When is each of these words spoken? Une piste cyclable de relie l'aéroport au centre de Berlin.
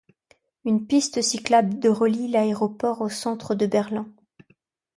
Une 0.65 0.87
piste 0.87 1.21
cyclable 1.21 1.77
de 1.77 1.87
relie 1.87 2.27
l'aéroport 2.27 3.01
au 3.01 3.09
centre 3.09 3.53
de 3.53 3.67
Berlin. 3.67 4.11